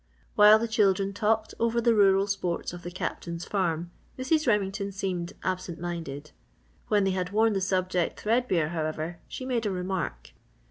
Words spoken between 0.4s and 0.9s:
the